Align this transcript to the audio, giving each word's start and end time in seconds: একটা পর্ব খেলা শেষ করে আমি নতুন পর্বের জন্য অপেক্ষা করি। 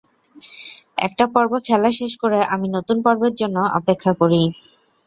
একটা 0.97 1.25
পর্ব 1.33 1.53
খেলা 1.67 1.89
শেষ 1.99 2.11
করে 2.21 2.39
আমি 2.53 2.67
নতুন 2.75 2.97
পর্বের 3.05 3.33
জন্য 3.41 3.57
অপেক্ষা 3.79 4.11
করি। 4.21 4.41